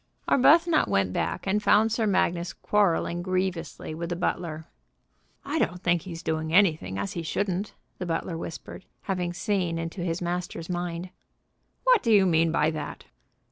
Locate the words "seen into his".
9.31-10.19